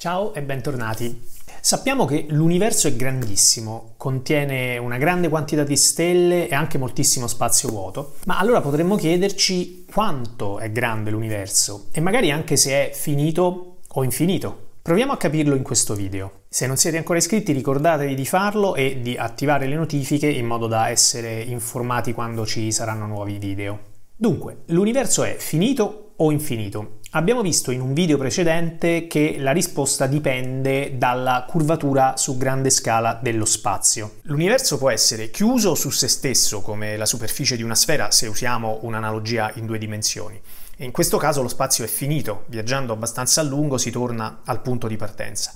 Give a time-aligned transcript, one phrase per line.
[0.00, 1.20] Ciao e bentornati.
[1.60, 7.68] Sappiamo che l'universo è grandissimo, contiene una grande quantità di stelle e anche moltissimo spazio
[7.68, 13.80] vuoto, ma allora potremmo chiederci quanto è grande l'universo e magari anche se è finito
[13.86, 14.68] o infinito.
[14.80, 16.44] Proviamo a capirlo in questo video.
[16.48, 20.66] Se non siete ancora iscritti ricordatevi di farlo e di attivare le notifiche in modo
[20.66, 23.78] da essere informati quando ci saranno nuovi video.
[24.16, 26.99] Dunque, l'universo è finito o infinito?
[27.12, 33.18] Abbiamo visto in un video precedente che la risposta dipende dalla curvatura su grande scala
[33.20, 34.18] dello spazio.
[34.22, 38.78] L'universo può essere chiuso su se stesso, come la superficie di una sfera, se usiamo
[38.82, 40.40] un'analogia in due dimensioni.
[40.76, 44.62] E in questo caso lo spazio è finito, viaggiando abbastanza a lungo si torna al
[44.62, 45.52] punto di partenza.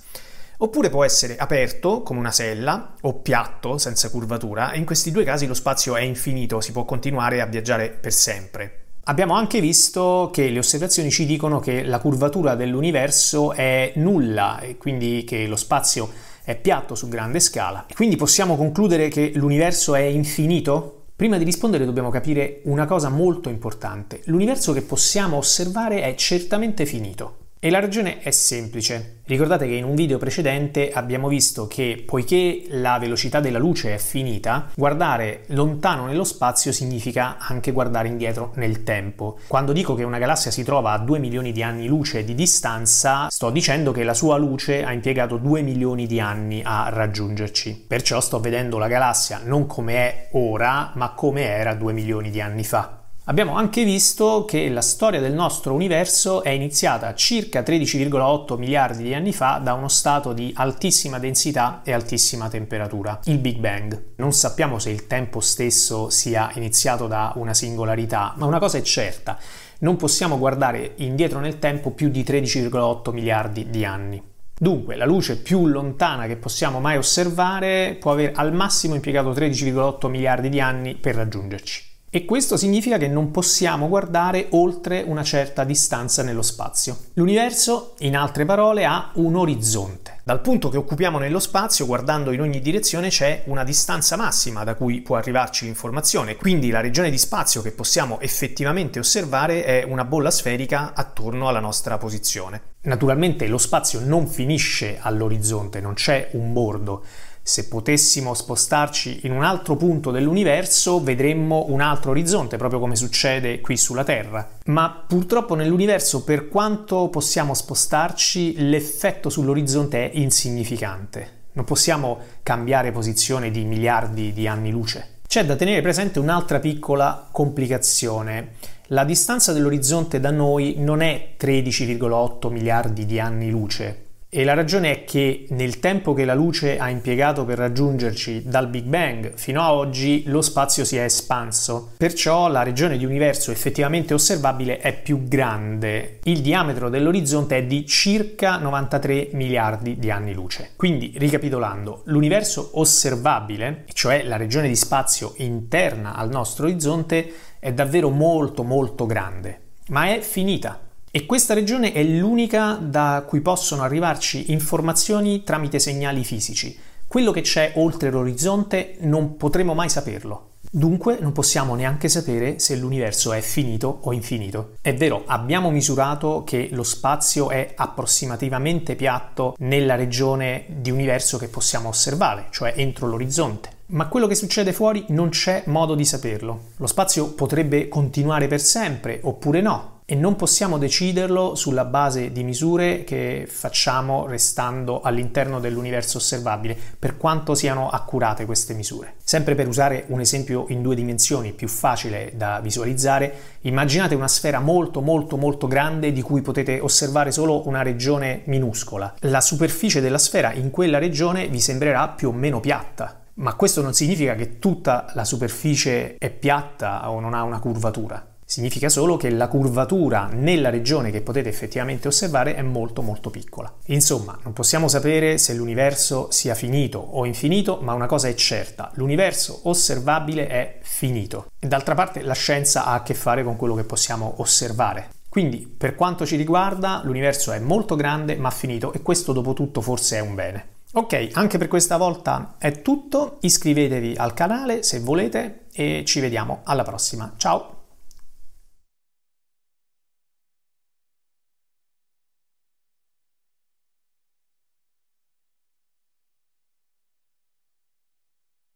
[0.57, 5.23] Oppure può essere aperto come una sella o piatto senza curvatura e in questi due
[5.23, 8.84] casi lo spazio è infinito, si può continuare a viaggiare per sempre.
[9.07, 14.79] Abbiamo anche visto che le osservazioni ci dicono che la curvatura dell'universo è nulla e
[14.79, 16.11] quindi che lo spazio
[16.43, 17.85] è piatto su grande scala.
[17.95, 21.03] Quindi possiamo concludere che l'universo è infinito?
[21.15, 24.23] Prima di rispondere dobbiamo capire una cosa molto importante.
[24.25, 27.44] L'universo che possiamo osservare è certamente finito.
[27.65, 29.21] E la ragione è semplice.
[29.25, 33.97] Ricordate che in un video precedente abbiamo visto che poiché la velocità della luce è
[33.97, 39.39] finita, guardare lontano nello spazio significa anche guardare indietro nel tempo.
[39.47, 43.31] Quando dico che una galassia si trova a 2 milioni di anni luce di distanza,
[43.31, 47.87] sto dicendo che la sua luce ha impiegato 2 milioni di anni a raggiungerci.
[47.89, 52.43] Perciò sto vedendo la galassia non come è ora, ma come era 2 milioni di
[52.43, 53.04] anni fa.
[53.27, 59.15] Abbiamo anche visto che la storia del nostro universo è iniziata circa 13,8 miliardi di
[59.15, 64.09] anni fa da uno stato di altissima densità e altissima temperatura, il Big Bang.
[64.17, 68.83] Non sappiamo se il tempo stesso sia iniziato da una singolarità, ma una cosa è
[68.83, 69.39] certa,
[69.79, 74.23] non possiamo guardare indietro nel tempo più di 13,8 miliardi di anni.
[74.55, 80.11] Dunque, la luce più lontana che possiamo mai osservare può aver al massimo impiegato 13,8
[80.11, 81.93] miliardi di anni per raggiungerci.
[82.15, 86.97] E questo significa che non possiamo guardare oltre una certa distanza nello spazio.
[87.15, 90.21] L'universo, in altre parole, ha un orizzonte.
[90.23, 94.77] Dal punto che occupiamo nello spazio, guardando in ogni direzione, c'è una distanza massima da
[94.77, 96.37] cui può arrivarci l'informazione.
[96.37, 101.59] Quindi la regione di spazio che possiamo effettivamente osservare è una bolla sferica attorno alla
[101.59, 102.63] nostra posizione.
[102.83, 107.03] Naturalmente lo spazio non finisce all'orizzonte, non c'è un bordo
[107.47, 113.61] se potessimo spostarci in un altro punto dell'universo vedremmo un altro orizzonte, proprio come succede
[113.61, 114.49] qui sulla Terra.
[114.65, 121.43] Ma purtroppo nell'universo, per quanto possiamo spostarci, l'effetto sull'orizzonte è insignificante.
[121.53, 125.19] Non possiamo cambiare posizione di miliardi di anni luce.
[125.29, 128.53] C'è da tenere presente un'altra piccola complicazione.
[128.89, 134.04] La distanza dell'orizzonte da noi non è 13,8 miliardi di anni luce,
[134.37, 138.67] e la ragione è che nel tempo che la luce ha impiegato per raggiungerci dal
[138.67, 143.53] Big Bang fino a oggi lo spazio si è espanso, perciò la regione di universo
[143.53, 146.19] effettivamente osservabile è più grande.
[146.25, 150.71] Il diametro dell'orizzonte è di circa 93 miliardi di anni luce.
[150.75, 158.11] Quindi, ricapitolando, l'universo osservabile, cioè la regione di spazio interna al nostro orizzonte, è davvero
[158.11, 160.84] molto molto grande, ma è finita.
[161.17, 166.77] E questa regione è l'unica da cui possono arrivarci informazioni tramite segnali fisici.
[167.07, 170.55] Quello che c'è oltre l'orizzonte non potremo mai saperlo.
[170.69, 174.73] Dunque non possiamo neanche sapere se l'universo è finito o infinito.
[174.81, 181.47] È vero, abbiamo misurato che lo spazio è approssimativamente piatto nella regione di universo che
[181.47, 183.71] possiamo osservare, cioè entro l'orizzonte.
[183.87, 186.71] Ma quello che succede fuori non c'è modo di saperlo.
[186.79, 192.45] Lo spazio potrebbe continuare per sempre oppure no, e non possiamo deciderlo sulla base di
[192.45, 199.15] misure che facciamo restando all'interno dell'universo osservabile, per quanto siano accurate queste misure.
[199.25, 204.61] Sempre per usare un esempio in due dimensioni più facile da visualizzare, immaginate una sfera
[204.61, 209.15] molto molto molto grande di cui potete osservare solo una regione minuscola.
[209.21, 213.81] La superficie della sfera in quella regione vi sembrerà più o meno piatta, ma questo
[213.81, 218.34] non significa che tutta la superficie è piatta o non ha una curvatura.
[218.47, 223.73] Significa solo che la curvatura nella regione che potete effettivamente osservare è molto molto piccola.
[223.87, 228.91] Insomma, non possiamo sapere se l'universo sia finito o infinito, ma una cosa è certa,
[228.95, 231.47] l'universo osservabile è finito.
[231.59, 235.09] D'altra parte la scienza ha a che fare con quello che possiamo osservare.
[235.29, 239.81] Quindi, per quanto ci riguarda, l'universo è molto grande ma finito e questo dopo tutto
[239.81, 240.69] forse è un bene.
[240.93, 246.61] Ok, anche per questa volta è tutto, iscrivetevi al canale se volete e ci vediamo
[246.63, 247.33] alla prossima.
[247.37, 247.84] Ciao!